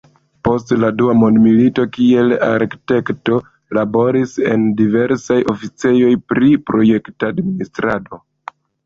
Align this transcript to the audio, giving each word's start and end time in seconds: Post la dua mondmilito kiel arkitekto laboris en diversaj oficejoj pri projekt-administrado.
Post 0.47 0.71
la 0.83 0.87
dua 0.99 1.13
mondmilito 1.23 1.83
kiel 1.97 2.33
arkitekto 2.47 3.37
laboris 3.79 4.33
en 4.53 4.63
diversaj 4.79 5.37
oficejoj 5.53 6.11
pri 6.33 6.51
projekt-administrado. 6.71 8.21